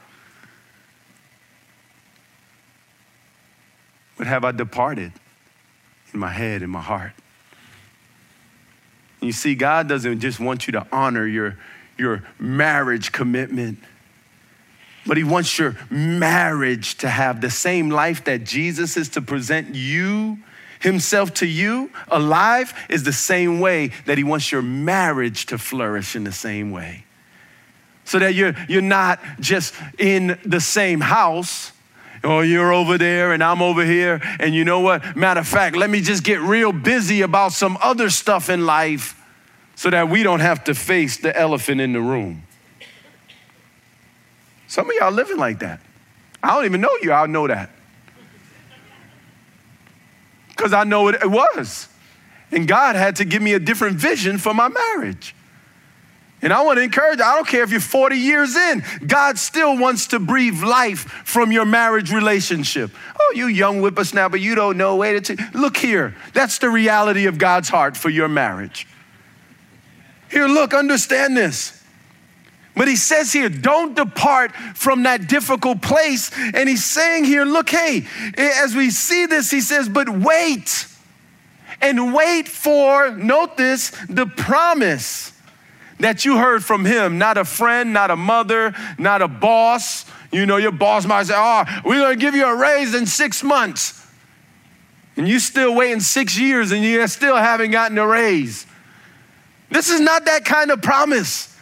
[4.16, 5.12] But have I departed?
[6.12, 7.12] In my head, in my heart.
[9.20, 11.58] You see, God doesn't just want you to honor your,
[11.96, 13.78] your marriage commitment,
[15.06, 19.74] but He wants your marriage to have the same life that Jesus is to present
[19.74, 20.38] you,
[20.80, 26.14] Himself to you, alive, is the same way that He wants your marriage to flourish
[26.14, 27.04] in the same way.
[28.04, 31.72] So that you're, you're not just in the same house
[32.24, 34.20] Oh, you're over there and I'm over here.
[34.40, 35.16] And you know what?
[35.16, 39.14] Matter of fact, let me just get real busy about some other stuff in life
[39.76, 42.42] so that we don't have to face the elephant in the room.
[44.66, 45.80] Some of y'all living like that.
[46.42, 47.70] I don't even know you, I know that.
[50.48, 51.88] Because I know it was.
[52.50, 55.34] And God had to give me a different vision for my marriage.
[56.40, 59.76] And I want to encourage I don't care if you're 40 years in, God still
[59.76, 62.92] wants to breathe life from your marriage relationship.
[63.18, 64.96] Oh, you young whippersnapper, you don't know.
[64.96, 66.14] Wait Look here.
[66.34, 68.86] That's the reality of God's heart for your marriage.
[70.30, 71.74] Here, look, understand this.
[72.76, 76.30] But he says here, don't depart from that difficult place.
[76.54, 80.86] And he's saying here, look, hey, as we see this, he says, but wait
[81.80, 85.32] and wait for, note this, the promise
[86.00, 90.04] that you heard from him, not a friend, not a mother, not a boss.
[90.30, 93.06] You know, your boss might say, ah, Oh, we're gonna give you a raise in
[93.06, 94.06] six months.
[95.16, 98.66] And you still waiting six years and you still haven't gotten a raise.
[99.70, 101.54] This is not that kind of promise.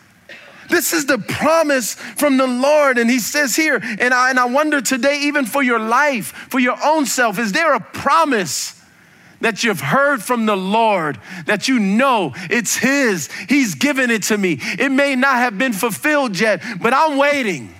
[0.68, 2.98] This is the promise from the Lord.
[2.98, 6.58] And he says here, and I, and I wonder today, even for your life, for
[6.58, 8.75] your own self, is there a promise?
[9.46, 13.30] That you've heard from the Lord, that you know it's His.
[13.48, 14.58] He's given it to me.
[14.60, 17.72] It may not have been fulfilled yet, but I'm waiting.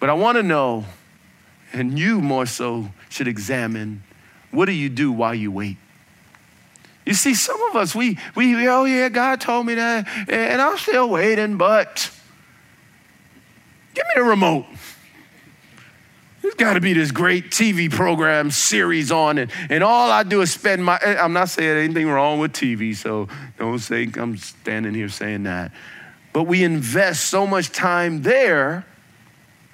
[0.00, 0.84] But I want to know,
[1.72, 4.02] and you more so should examine
[4.50, 5.78] what do you do while you wait?
[7.06, 10.76] You see, some of us, we, we, oh yeah, God told me that, and I'm
[10.76, 12.10] still waiting, but
[13.94, 14.66] give me the remote.
[16.52, 20.42] There's got to be this great TV program series on, and, and all I do
[20.42, 20.98] is spend my.
[21.02, 25.44] Eh, I'm not saying anything wrong with TV, so don't think I'm standing here saying
[25.44, 25.72] that.
[26.34, 28.84] But we invest so much time there,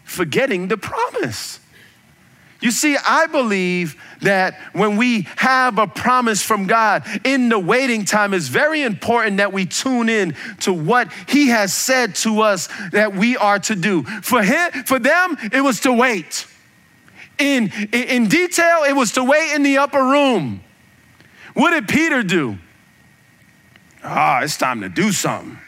[0.04, 1.58] forgetting the promise.
[2.60, 8.04] You see, I believe that when we have a promise from God in the waiting
[8.04, 12.68] time, it's very important that we tune in to what He has said to us
[12.92, 14.04] that we are to do.
[14.04, 16.46] For him, for them, it was to wait
[17.38, 20.62] in, in detail, it was to wait in the upper room.
[21.54, 22.58] What did Peter do?
[24.02, 25.58] Ah, it's time to do something.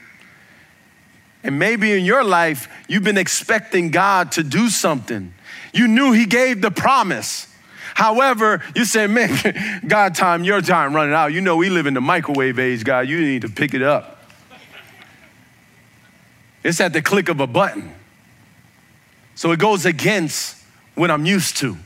[1.43, 5.33] And maybe in your life, you've been expecting God to do something.
[5.73, 7.47] You knew He gave the promise.
[7.95, 11.33] However, you say, man, God time, your time running out.
[11.33, 13.09] You know, we live in the microwave age, God.
[13.09, 14.19] You need to pick it up.
[16.63, 17.95] It's at the click of a button.
[19.35, 20.60] So it goes against
[21.01, 21.77] what I'm used to.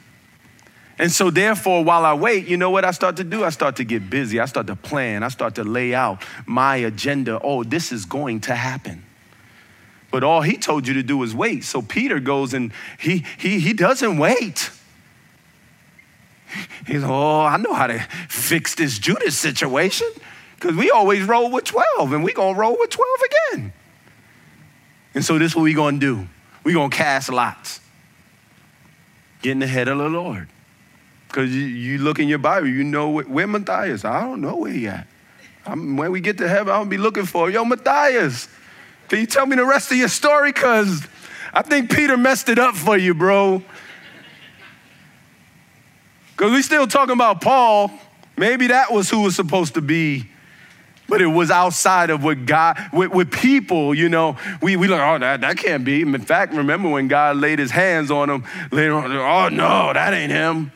[0.98, 3.44] And so, therefore, while I wait, you know what I start to do?
[3.44, 4.38] I start to get busy.
[4.38, 5.22] I start to plan.
[5.22, 7.40] I start to lay out my agenda.
[7.42, 9.04] Oh, this is going to happen.
[10.10, 11.64] But all he told you to do is wait.
[11.64, 14.70] So Peter goes and he, he, he doesn't wait.
[16.86, 17.98] He's, oh, I know how to
[18.28, 20.08] fix this Judas situation
[20.54, 23.10] because we always roll with 12 and we're going to roll with 12
[23.52, 23.72] again.
[25.14, 26.28] And so, this is what we're going to do.
[26.62, 27.80] We're going to cast lots
[29.44, 30.48] getting ahead of the Lord.
[31.28, 34.04] Because you, you, look in your Bible, you know where, where Matthias.
[34.04, 35.06] I don't know where he at.
[35.66, 38.48] I'm, when we get to heaven, I'll be looking for yo Matthias.
[39.08, 40.50] Can you tell me the rest of your story?
[40.50, 41.06] Because
[41.52, 43.62] I think Peter messed it up for you, bro.
[46.32, 47.90] Because we still talking about Paul.
[48.38, 50.24] Maybe that was who was supposed to be
[51.08, 55.00] but it was outside of what God, with, with people, you know, we, we like,
[55.00, 56.02] oh, that, that can't be.
[56.02, 60.14] In fact, remember when God laid his hands on him later on, oh, no, that
[60.14, 60.72] ain't him.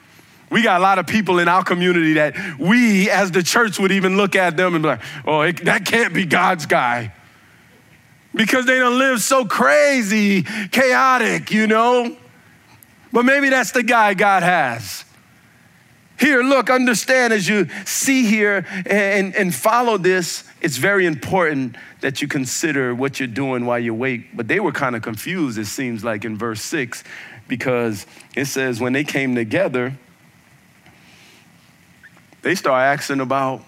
[0.50, 3.92] We got a lot of people in our community that we, as the church, would
[3.92, 7.12] even look at them and be like, oh, it, that can't be God's guy.
[8.34, 12.16] Because they don't live so crazy, chaotic, you know?
[13.12, 15.04] But maybe that's the guy God has.
[16.18, 22.20] Here, look, understand as you see here and, and follow this, it's very important that
[22.20, 24.36] you consider what you're doing while you wait.
[24.36, 27.04] But they were kind of confused, it seems like, in verse 6,
[27.46, 28.04] because
[28.34, 29.96] it says when they came together,
[32.42, 33.62] they start asking about,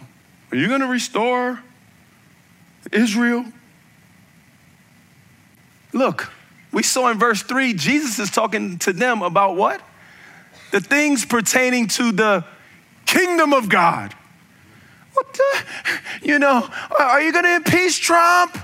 [0.50, 1.60] Are you going to restore
[2.90, 3.44] Israel?
[5.92, 6.32] Look,
[6.72, 9.80] we saw in verse 3, Jesus is talking to them about what?
[10.70, 12.44] The things pertaining to the
[13.06, 14.14] kingdom of God.
[15.12, 15.64] What the,
[16.22, 18.56] you know, are you going to impeach Trump?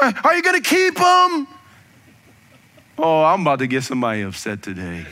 [0.00, 1.48] Are you going to keep him?
[2.98, 5.06] Oh, I'm about to get somebody upset today.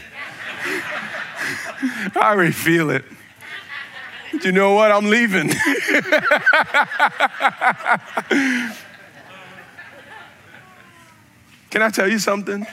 [2.17, 3.05] I already feel it.
[4.43, 4.91] You know what?
[4.91, 5.49] I'm leaving.
[11.71, 12.67] Can I tell you something?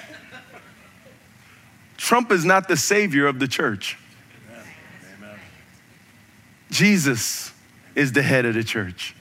[2.03, 3.97] Trump is not the savior of the church.
[5.17, 5.37] Amen.
[6.69, 7.53] Jesus
[7.95, 9.15] is the head of the church.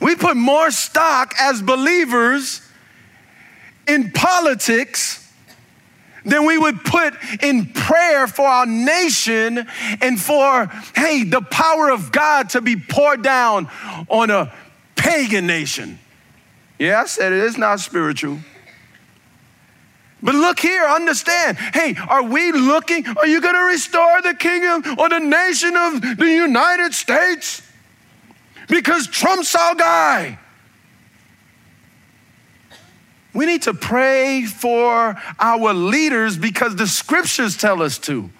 [0.00, 2.60] We put more stock as believers
[3.86, 5.32] in politics
[6.24, 9.64] than we would put in prayer for our nation
[10.00, 10.66] and for,
[10.96, 13.68] hey, the power of God to be poured down
[14.08, 14.52] on a
[14.96, 16.00] pagan nation.
[16.80, 18.40] Yeah, I said it, it is not spiritual.
[20.22, 21.58] But look here, understand.
[21.58, 23.06] Hey, are we looking?
[23.06, 27.62] Are you going to restore the kingdom or the nation of the United States?
[28.68, 30.38] Because Trump's our guy.
[33.34, 38.30] We need to pray for our leaders because the scriptures tell us to.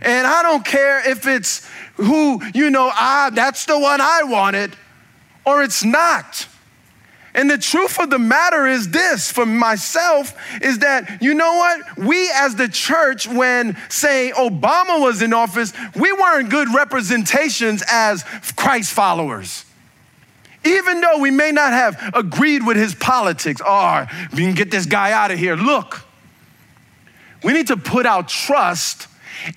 [0.00, 4.76] And I don't care if it's who, you know, I, that's the one I wanted,
[5.44, 6.46] or it's not.
[7.34, 11.98] And the truth of the matter is this for myself is that, you know what?
[11.98, 18.24] We as the church, when, say, Obama was in office, we weren't good representations as
[18.56, 19.64] Christ followers.
[20.64, 24.86] Even though we may not have agreed with his politics, oh, we can get this
[24.86, 25.54] guy out of here.
[25.54, 26.02] Look,
[27.44, 29.06] we need to put our trust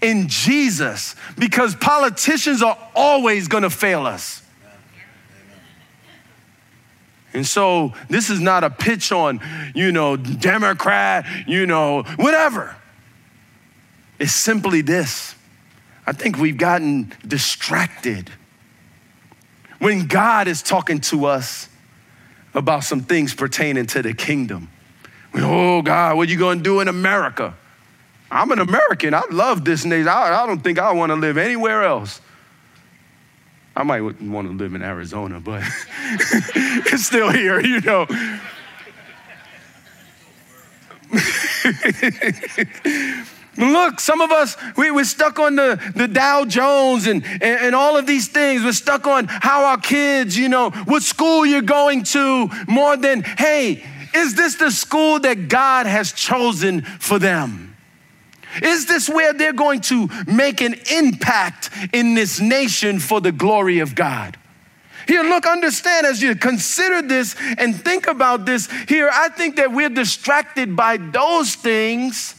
[0.01, 4.40] in Jesus because politicians are always gonna fail us.
[7.33, 9.39] And so this is not a pitch on,
[9.73, 12.75] you know, Democrat, you know, whatever.
[14.19, 15.35] It's simply this.
[16.05, 18.29] I think we've gotten distracted.
[19.79, 21.69] When God is talking to us
[22.53, 24.69] about some things pertaining to the kingdom,
[25.35, 27.55] oh God, what are you going to do in America?
[28.29, 29.13] I'm an American.
[29.13, 30.07] I love this nation.
[30.07, 32.21] I, I don't think I want to live anywhere else.
[33.75, 35.63] I might want to live in Arizona, but
[36.13, 38.07] it's still here, you know.
[43.57, 47.75] Look, some of us, we, we're stuck on the, the Dow Jones and, and, and,
[47.75, 48.63] all of these things.
[48.63, 53.23] We're stuck on how our kids, you know, what school you're going to, more than,
[53.23, 53.83] hey,
[54.15, 57.70] is this the school that God has chosen for them?
[58.61, 63.79] Is this where they're going to make an impact in this nation for the glory
[63.79, 64.37] of God?
[65.07, 68.69] Here, look, understand as you consider this and think about this.
[68.87, 72.35] Here, I think that we're distracted by those things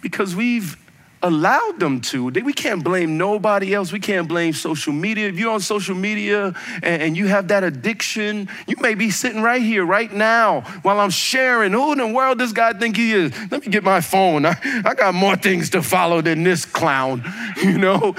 [0.00, 0.76] because we've
[1.22, 2.28] allowed them to.
[2.28, 3.92] We can't blame nobody else.
[3.92, 5.28] We can't blame social media.
[5.28, 9.60] If you're on social media and, you have that addiction, you may be sitting right
[9.60, 11.72] here, right now, while I'm sharing.
[11.72, 13.32] Who in the world does God think he is?
[13.50, 14.46] Let me get my phone.
[14.46, 17.24] I, I got more things to follow than this clown,
[17.62, 18.14] you know?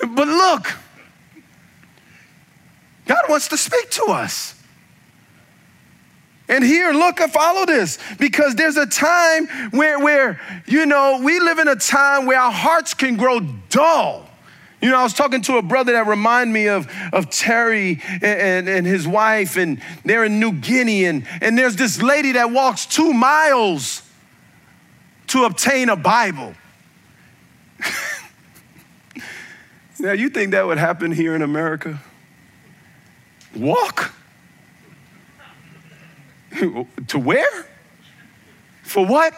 [0.00, 0.72] But look,
[3.06, 4.57] God wants to speak to us.
[6.48, 11.38] And here, look, I follow this because there's a time where, where, you know, we
[11.40, 14.28] live in a time where our hearts can grow dull.
[14.80, 18.24] You know, I was talking to a brother that reminded me of, of Terry and,
[18.24, 22.50] and, and his wife, and they're in New Guinea, and, and there's this lady that
[22.50, 24.02] walks two miles
[25.28, 26.54] to obtain a Bible.
[29.98, 32.00] now, you think that would happen here in America?
[33.54, 34.12] Walk?
[37.08, 37.66] to where?
[38.82, 39.34] For what?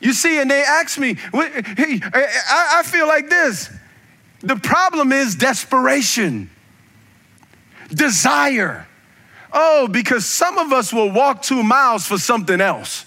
[0.00, 3.70] You see, and they ask me, hey, I feel like this.
[4.40, 6.48] The problem is desperation,
[7.88, 8.86] desire.
[9.52, 13.04] Oh, because some of us will walk two miles for something else.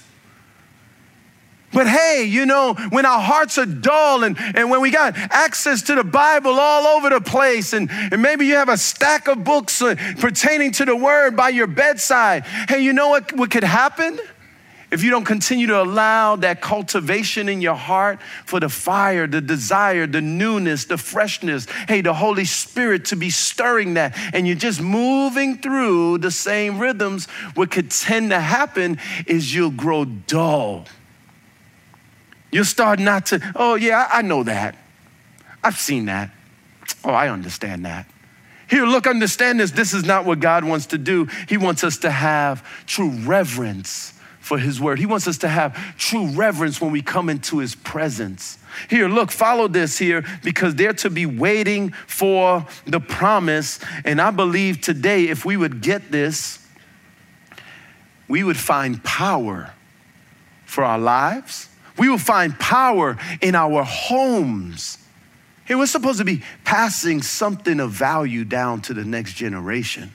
[1.73, 5.81] But hey, you know, when our hearts are dull and, and when we got access
[5.83, 9.43] to the Bible all over the place, and, and maybe you have a stack of
[9.43, 13.63] books uh, pertaining to the Word by your bedside, hey, you know what, what could
[13.63, 14.19] happen?
[14.91, 19.39] If you don't continue to allow that cultivation in your heart for the fire, the
[19.39, 24.57] desire, the newness, the freshness, hey, the Holy Spirit to be stirring that, and you're
[24.57, 30.85] just moving through the same rhythms, what could tend to happen is you'll grow dull
[32.51, 34.77] You'll start not to, oh, yeah, I know that.
[35.63, 36.31] I've seen that.
[37.03, 38.07] Oh, I understand that.
[38.69, 39.71] Here, look, understand this.
[39.71, 41.27] This is not what God wants to do.
[41.47, 44.97] He wants us to have true reverence for His word.
[44.97, 48.57] He wants us to have true reverence when we come into His presence.
[48.89, 53.79] Here, look, follow this here because they're to be waiting for the promise.
[54.05, 56.65] And I believe today, if we would get this,
[58.27, 59.73] we would find power
[60.65, 61.67] for our lives
[62.01, 64.97] we will find power in our homes.
[65.65, 70.11] Hey, we're supposed to be passing something of value down to the next generation.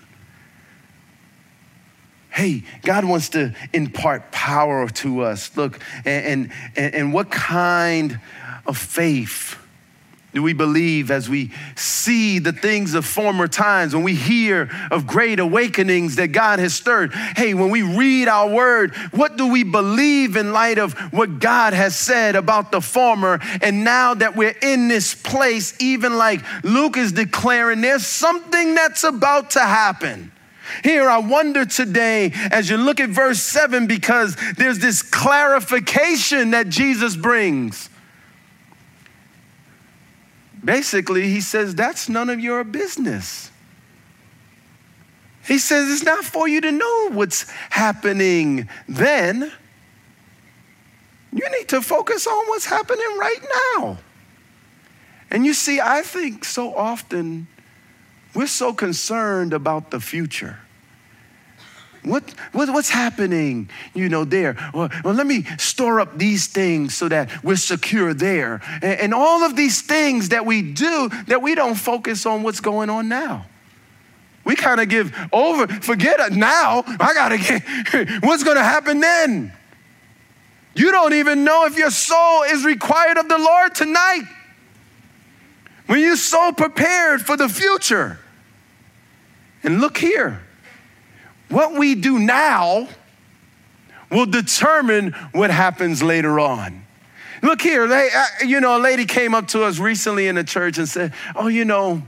[2.29, 5.57] Hey, God wants to impart power to us.
[5.57, 8.19] Look, and, and, and what kind
[8.67, 9.57] of faith
[10.33, 15.07] do we believe as we see the things of former times, when we hear of
[15.07, 17.15] great awakenings that God has stirred?
[17.15, 21.73] Hey, when we read our word, what do we believe in light of what God
[21.73, 23.39] has said about the former?
[23.63, 29.05] And now that we're in this place, even like Luke is declaring, there's something that's
[29.05, 30.33] about to happen.
[30.83, 36.69] Here, I wonder today as you look at verse 7 because there's this clarification that
[36.69, 37.89] Jesus brings.
[40.67, 43.53] Basically, he says, That's none of your business.
[45.47, 49.53] He says, It's not for you to know what's happening then.
[51.33, 53.41] You need to focus on what's happening right
[53.77, 53.99] now.
[55.31, 57.47] And you see, I think so often
[58.35, 60.59] we're so concerned about the future.
[62.07, 64.57] What, what, what's happening, you know, there?
[64.73, 68.61] Well, well, let me store up these things so that we're secure there.
[68.81, 72.61] And, and all of these things that we do that we don't focus on what's
[72.61, 73.47] going on now.
[74.45, 76.85] We kind of give over, forget it now.
[76.87, 79.53] I got to get, what's going to happen then?
[80.77, 84.23] You don't even know if your soul is required of the Lord tonight.
[85.87, 88.21] When you're so prepared for the future.
[89.65, 90.46] And look here,
[91.49, 92.89] what we do now
[94.11, 96.85] will determine what happens later on.
[97.43, 100.79] Look here, uh, you know, a lady came up to us recently in the church
[100.79, 102.03] and said, Oh, you know,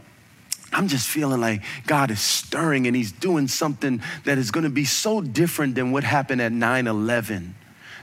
[0.72, 4.70] I'm just feeling like God is stirring and He's doing something that is going to
[4.70, 7.55] be so different than what happened at 9 11.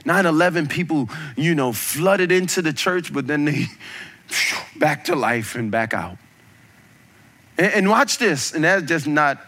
[0.04, 3.66] 9 11, people, you know, flooded into the church, but then they
[4.76, 6.16] back to life and back out.
[7.58, 9.40] And, and watch this, and that's just not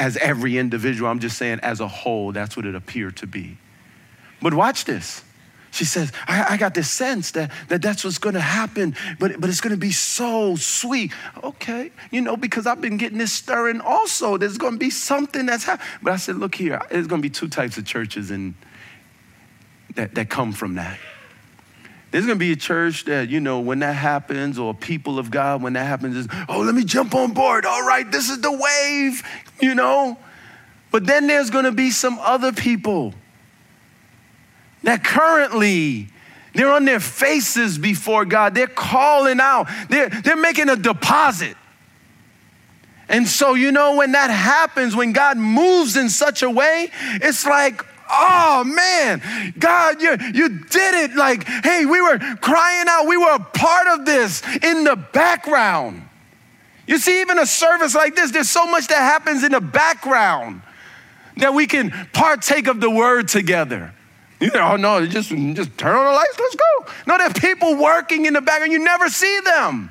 [0.00, 1.10] as every individual.
[1.10, 3.58] I'm just saying, as a whole, that's what it appeared to be.
[4.40, 5.22] But watch this.
[5.72, 9.48] She says, I, I got this sense that, that that's what's to happen, but, but
[9.48, 11.12] it's to be so sweet.
[11.44, 14.36] Okay, you know, because I've been getting this stirring also.
[14.36, 15.86] There's to be something that's happening.
[16.02, 18.54] But I said, look here, there's to be two types of churches and
[19.94, 20.98] that, that come from that.
[22.10, 25.62] There's gonna be a church that, you know, when that happens, or people of God,
[25.62, 27.64] when that happens, is, oh, let me jump on board.
[27.64, 29.22] All right, this is the wave,
[29.60, 30.18] you know.
[30.90, 33.14] But then there's gonna be some other people
[34.82, 36.08] that currently
[36.54, 38.54] they're on their faces before God.
[38.54, 41.56] They're calling out, they're, they're making a deposit.
[43.08, 47.44] And so, you know, when that happens, when God moves in such a way, it's
[47.44, 51.16] like, oh man, God, you, you did it.
[51.16, 56.08] Like, hey, we were crying out, we were a part of this in the background.
[56.86, 60.62] You see, even a service like this, there's so much that happens in the background
[61.36, 63.94] that we can partake of the word together.
[64.40, 66.92] You know, oh no, just, just turn on the lights, let's go.
[67.06, 69.90] No, there are people working in the background, you never see them.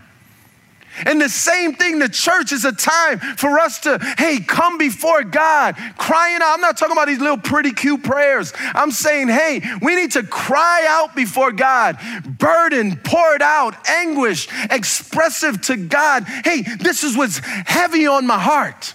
[1.06, 5.24] And the same thing, the church is a time for us to, hey, come before
[5.24, 6.56] God, crying out.
[6.56, 8.54] I'm not talking about these little pretty cute prayers.
[8.58, 11.98] I'm saying, hey, we need to cry out before God,
[12.38, 16.24] burden, poured out, anguish, expressive to God.
[16.24, 18.94] Hey, this is what's heavy on my heart.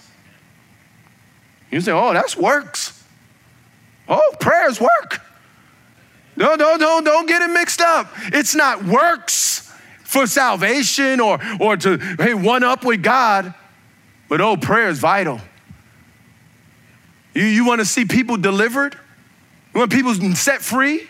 [1.71, 3.03] You say, oh, that's works.
[4.07, 5.21] Oh, prayers work.
[6.35, 8.11] No, no, no, don't get it mixed up.
[8.25, 9.55] It's not works
[10.05, 13.53] for salvation or, or to, hey, one up with God,
[14.29, 15.41] but oh, prayer is vital.
[17.33, 18.95] You, you want to see people delivered?
[19.73, 21.05] You want people set free?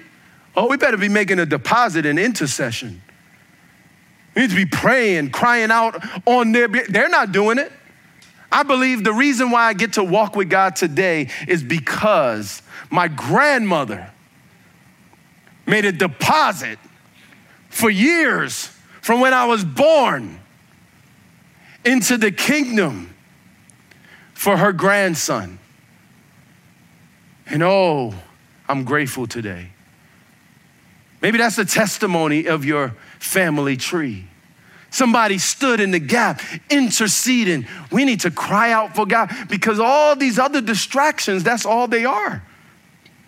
[0.55, 3.01] Oh, we better be making a deposit in intercession.
[4.33, 6.67] We need to be praying, crying out on their.
[6.67, 7.71] They're not doing it.
[8.51, 13.07] I believe the reason why I get to walk with God today is because my
[13.07, 14.11] grandmother
[15.65, 16.79] made a deposit
[17.69, 18.74] for years
[19.05, 20.39] from when I was born
[21.85, 23.13] into the kingdom
[24.33, 25.59] for her grandson.
[27.45, 28.15] And oh,
[28.67, 29.69] I'm grateful today.
[31.21, 34.25] Maybe that's the testimony of your family tree.
[34.89, 36.41] Somebody stood in the gap,
[36.71, 37.67] interceding.
[37.91, 42.05] We need to cry out for God because all these other distractions, that's all they
[42.05, 42.41] are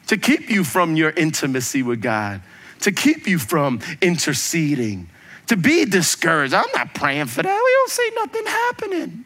[0.08, 2.42] to keep you from your intimacy with God,
[2.80, 5.08] to keep you from interceding,
[5.48, 6.54] to be discouraged.
[6.54, 7.64] I'm not praying for that.
[7.64, 9.26] We don't see nothing happening.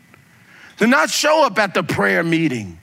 [0.78, 2.80] To not show up at the prayer meeting.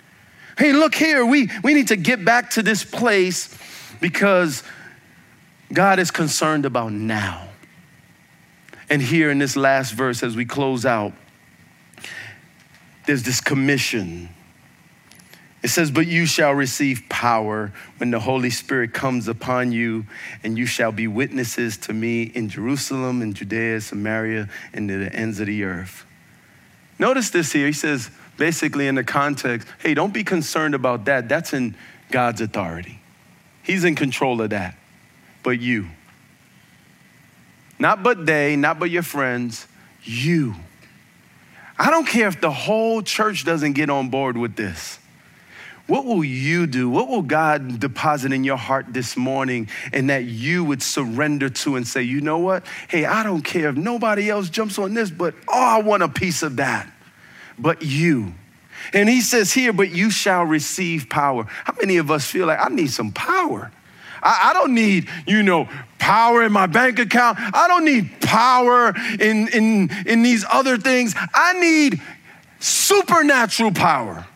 [0.56, 3.56] Hey, look here, we, we need to get back to this place
[4.00, 4.62] because
[5.72, 7.48] God is concerned about now.
[8.90, 11.12] And here in this last verse, as we close out,
[13.06, 14.28] there's this commission.
[15.68, 20.06] It says, But you shall receive power when the Holy Spirit comes upon you,
[20.42, 25.12] and you shall be witnesses to me in Jerusalem, in Judea, Samaria, and to the
[25.14, 26.06] ends of the earth.
[26.98, 27.66] Notice this here.
[27.66, 31.28] He says, basically, in the context, hey, don't be concerned about that.
[31.28, 31.74] That's in
[32.10, 33.02] God's authority.
[33.62, 34.74] He's in control of that.
[35.42, 35.88] But you,
[37.78, 39.68] not but they, not but your friends,
[40.02, 40.54] you.
[41.78, 44.98] I don't care if the whole church doesn't get on board with this.
[45.88, 46.90] What will you do?
[46.90, 51.76] What will God deposit in your heart this morning and that you would surrender to
[51.76, 52.66] and say, you know what?
[52.88, 56.08] Hey, I don't care if nobody else jumps on this, but oh, I want a
[56.08, 56.92] piece of that.
[57.58, 58.34] But you.
[58.92, 61.44] And he says here, but you shall receive power.
[61.64, 63.72] How many of us feel like I need some power?
[64.22, 67.38] I, I don't need, you know, power in my bank account.
[67.40, 71.14] I don't need power in, in, in these other things.
[71.32, 72.02] I need
[72.60, 74.26] supernatural power.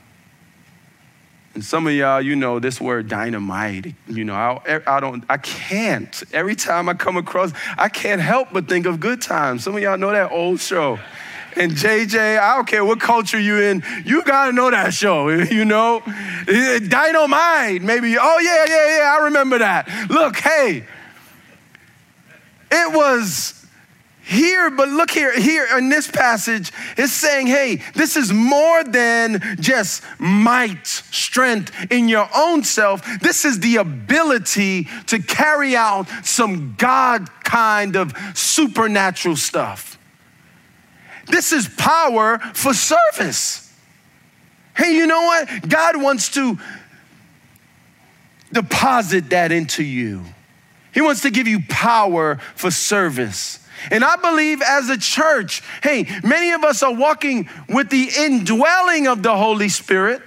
[1.54, 5.36] And some of y'all, you know, this word dynamite, you know, I, I, don't, I
[5.36, 6.22] can't.
[6.32, 9.64] Every time I come across, I can't help but think of good times.
[9.64, 10.98] Some of y'all know that old show.
[11.54, 15.66] And JJ, I don't care what culture you in, you gotta know that show, you
[15.66, 16.02] know?
[16.06, 19.86] Eh, eh, dynamite, maybe, oh yeah, yeah, yeah, I remember that.
[20.08, 20.86] Look, hey,
[22.70, 23.61] it was
[24.24, 29.42] here, but look here, here in this passage, it's saying, hey, this is more than
[29.60, 33.02] just might, strength in your own self.
[33.20, 39.98] This is the ability to carry out some God kind of supernatural stuff.
[41.26, 43.72] This is power for service.
[44.76, 45.68] Hey, you know what?
[45.68, 46.58] God wants to
[48.52, 50.24] deposit that into you.
[50.94, 53.58] He wants to give you power for service.
[53.90, 59.06] And I believe as a church, hey, many of us are walking with the indwelling
[59.06, 60.22] of the Holy Spirit.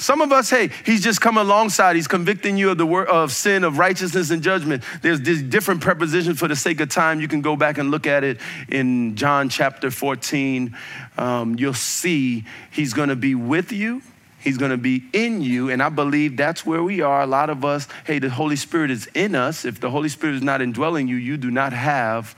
[0.00, 1.96] Some of us, hey, he's just come alongside.
[1.96, 4.84] He's convicting you of the word of sin, of righteousness and judgment.
[5.02, 7.20] There's, these different prepositions for the sake of time.
[7.20, 8.38] You can go back and look at it
[8.68, 10.76] in John chapter 14.
[11.16, 14.02] Um, you'll see he's going to be with you.
[14.38, 15.68] He's going to be in you.
[15.68, 17.22] And I believe that's where we are.
[17.22, 19.64] A lot of us, hey, the Holy Spirit is in us.
[19.64, 22.36] If the Holy Spirit is not indwelling you, you do not have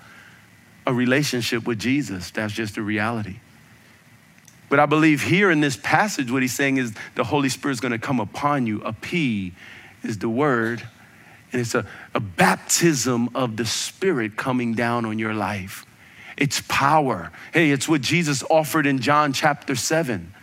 [0.90, 2.30] a relationship with Jesus.
[2.32, 3.36] That's just a reality.
[4.68, 7.80] But I believe here in this passage, what he's saying is the Holy Spirit is
[7.80, 8.84] going to come upon you.
[8.84, 9.54] epi
[10.02, 10.82] is the word,
[11.52, 15.86] and it's a, a baptism of the Spirit coming down on your life.
[16.36, 17.30] It's power.
[17.52, 20.34] Hey, it's what Jesus offered in John chapter 7.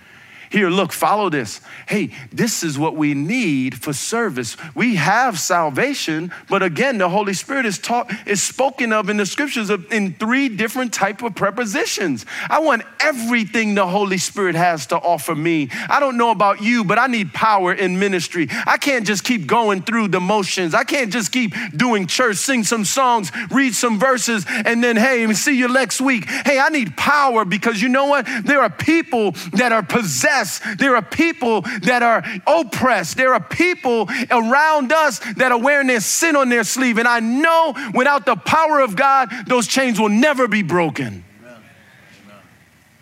[0.49, 1.59] Here, look, follow this.
[1.87, 4.55] Hey, this is what we need for service.
[4.75, 9.25] We have salvation, but again, the Holy Spirit is taught is spoken of in the
[9.25, 12.25] scriptures of, in three different type of prepositions.
[12.49, 15.69] I want everything the Holy Spirit has to offer me.
[15.89, 18.47] I don't know about you, but I need power in ministry.
[18.65, 20.73] I can't just keep going through the motions.
[20.73, 25.31] I can't just keep doing church, sing some songs, read some verses, and then hey,
[25.33, 26.25] see you next week.
[26.25, 28.25] Hey, I need power because you know what?
[28.45, 30.36] There are people that are possessed
[30.77, 33.17] there are people that are oppressed.
[33.17, 36.97] There are people around us that are wearing their sin on their sleeve.
[36.97, 41.23] And I know without the power of God, those chains will never be broken.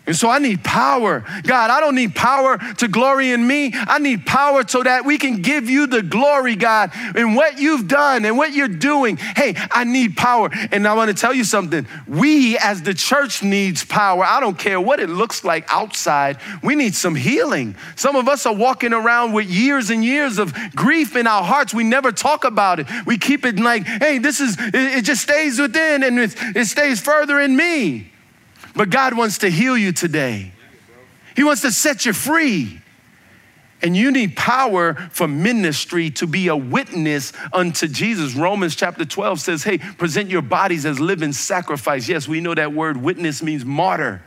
[0.06, 1.24] And so I need power.
[1.42, 3.72] God, I don't need power to glory in me.
[3.74, 7.88] I need power so that we can give you the glory, God, in what you've
[7.88, 9.16] done and what you're doing.
[9.16, 10.48] Hey, I need power.
[10.70, 11.86] And I want to tell you something.
[12.06, 14.24] We as the church needs power.
[14.24, 16.38] I don't care what it looks like outside.
[16.62, 17.74] We need some healing.
[17.96, 21.74] Some of us are walking around with years and years of grief in our hearts.
[21.74, 22.86] We never talk about it.
[23.06, 27.00] We keep it like, hey, this is, it, just stays within and it, it stays
[27.00, 28.12] further in me.
[28.76, 30.52] But God wants to heal you today.
[31.34, 32.80] He wants to set you free.
[33.82, 38.34] And you need power for ministry to be a witness unto Jesus.
[38.34, 42.08] Romans chapter 12 says, Hey, present your bodies as living sacrifice.
[42.08, 44.22] Yes, we know that word witness means martyr.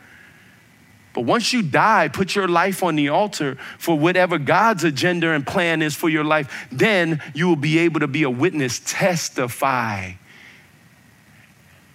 [1.12, 5.44] But once you die, put your life on the altar for whatever God's agenda and
[5.44, 10.12] plan is for your life, then you will be able to be a witness, testify,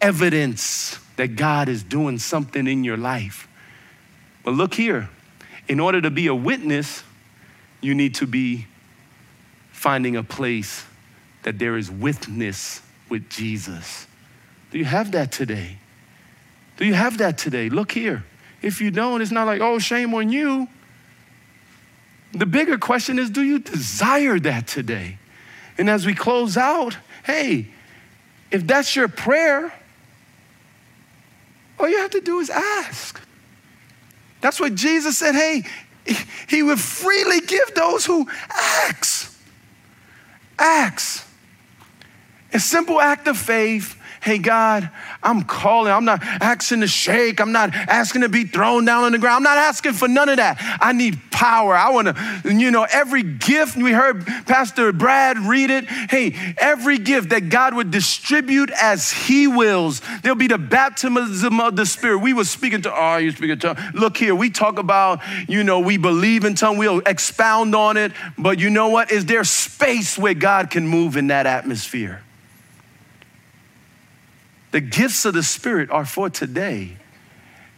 [0.01, 3.47] evidence that God is doing something in your life.
[4.43, 5.09] But look here,
[5.68, 7.03] in order to be a witness,
[7.82, 8.68] you need to be
[9.72, 10.86] finding a place
[11.43, 14.07] that there is witness with Jesus.
[14.72, 15.78] Do you have that today?
[16.78, 17.70] Do you have that today?
[17.70, 18.24] Look here.
[18.61, 20.68] If you don't, it's not like, oh, shame on you.
[22.34, 25.18] The bigger question is, do you desire that today?
[25.78, 27.68] And as we close out, hey,
[28.51, 29.72] if that's your prayer,
[31.80, 33.21] all you have to do is ask.
[34.41, 35.34] That's what Jesus said.
[35.36, 35.63] Hey,
[36.47, 39.36] he would freely give those who ask.
[40.57, 41.28] Ask.
[42.53, 44.89] A simple act of faith Hey, God,
[45.21, 45.91] I'm calling.
[45.91, 47.39] I'm not asking to shake.
[47.39, 49.36] I'm not asking to be thrown down on the ground.
[49.36, 50.57] I'm not asking for none of that.
[50.82, 51.76] I need power.
[51.76, 53.78] I want to, you know, every gift.
[53.78, 55.86] We heard Pastor Brad read it.
[55.86, 60.01] Hey, every gift that God would distribute as He wills.
[60.23, 61.17] There'll be the baptism
[61.59, 62.17] of the Spirit.
[62.17, 65.82] We were speaking to, oh, you speaking to, look here, we talk about, you know,
[65.82, 68.11] we believe in tongue, we'll expound on it.
[68.39, 69.11] But you know what?
[69.11, 72.23] Is there space where God can move in that atmosphere?
[74.76, 76.97] The gifts of the Spirit are for today.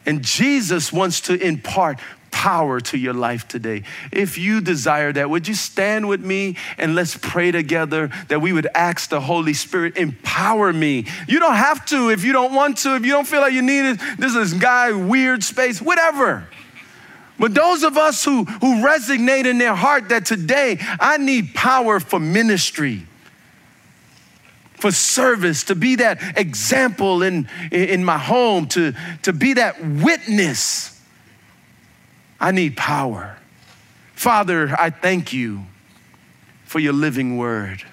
[0.07, 1.99] And Jesus wants to impart
[2.31, 3.83] power to your life today.
[4.11, 8.51] If you desire that, would you stand with me and let's pray together that we
[8.51, 11.05] would ask the Holy Spirit, empower me.
[11.27, 13.61] You don't have to if you don't want to, if you don't feel like you
[13.61, 13.99] need it.
[14.17, 16.47] This is guy, weird space, whatever.
[17.37, 21.99] But those of us who, who resonate in their heart that today I need power
[21.99, 23.05] for ministry
[24.77, 31.01] for service, to be that example in, in my home, to, to be that witness.
[32.39, 33.37] I need power.
[34.13, 35.63] Father, I thank you
[36.65, 37.83] for your living word.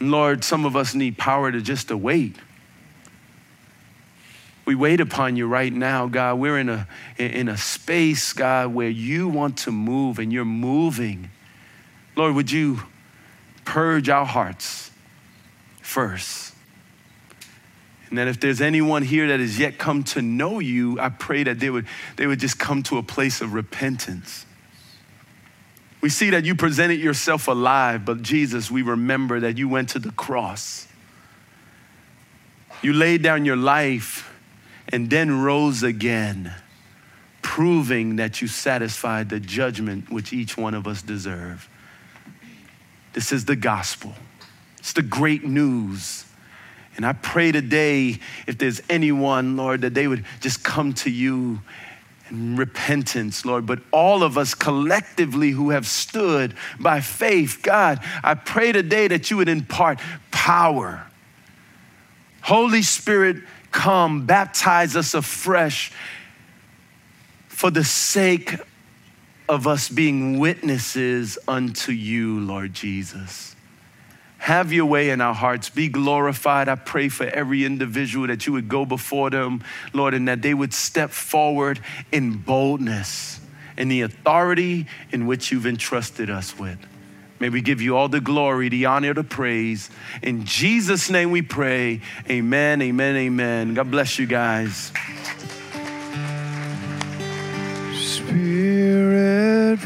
[0.00, 2.36] And Lord, some of us need power to just to wait.
[4.64, 6.38] We wait upon you right now, God.
[6.38, 6.88] We're in a,
[7.18, 11.28] in a space, God, where you want to move and you're moving.
[12.16, 12.80] Lord, would you
[13.66, 14.90] purge our hearts?
[15.84, 16.54] First.
[18.08, 21.42] And that if there's anyone here that has yet come to know you, I pray
[21.44, 24.46] that they would, they would just come to a place of repentance.
[26.00, 29.98] We see that you presented yourself alive, but Jesus, we remember that you went to
[29.98, 30.86] the cross.
[32.82, 34.30] You laid down your life
[34.88, 36.54] and then rose again,
[37.42, 41.68] proving that you satisfied the judgment which each one of us deserve.
[43.14, 44.14] This is the gospel.
[44.84, 46.26] It's the great news.
[46.96, 51.62] And I pray today, if there's anyone, Lord, that they would just come to you
[52.28, 53.64] in repentance, Lord.
[53.64, 59.30] But all of us collectively who have stood by faith, God, I pray today that
[59.30, 61.06] you would impart power.
[62.42, 63.38] Holy Spirit,
[63.70, 65.92] come, baptize us afresh
[67.48, 68.56] for the sake
[69.48, 73.53] of us being witnesses unto you, Lord Jesus.
[74.44, 75.70] Have your way in our hearts.
[75.70, 76.68] Be glorified.
[76.68, 79.64] I pray for every individual that you would go before them,
[79.94, 81.80] Lord, and that they would step forward
[82.12, 83.40] in boldness
[83.78, 86.76] in the authority in which you've entrusted us with.
[87.40, 89.88] May we give you all the glory, the honor, the praise.
[90.20, 92.02] In Jesus' name we pray.
[92.28, 93.72] Amen, amen, amen.
[93.72, 94.92] God bless you guys.
[97.94, 99.80] Spirit.